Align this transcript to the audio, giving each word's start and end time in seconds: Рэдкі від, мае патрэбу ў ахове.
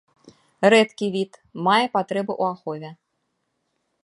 Рэдкі 0.73 1.05
від, 1.15 1.31
мае 1.69 1.83
патрэбу 1.99 2.33
ў 2.39 2.57
ахове. 2.57 2.89